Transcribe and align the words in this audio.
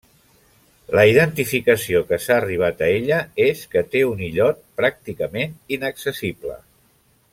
La 0.99 1.03
identificació 1.09 2.01
que 2.11 2.19
s'ha 2.23 2.37
arribat 2.37 2.81
a 2.85 2.89
ella 3.01 3.19
és 3.51 3.61
que 3.75 3.85
té 3.97 4.01
un 4.15 4.25
illot 4.29 4.65
pràcticament 4.81 5.55
inaccessible. 5.79 6.59